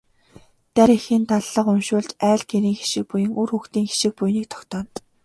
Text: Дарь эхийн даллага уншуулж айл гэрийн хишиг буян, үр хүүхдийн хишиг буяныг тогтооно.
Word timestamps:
Дарь 0.75 0.93
эхийн 0.97 1.23
даллага 1.29 1.69
уншуулж 1.75 2.09
айл 2.29 2.41
гэрийн 2.49 2.77
хишиг 2.79 3.05
буян, 3.09 3.31
үр 3.39 3.49
хүүхдийн 3.51 3.87
хишиг 3.91 4.13
буяныг 4.17 4.45
тогтооно. 4.51 4.91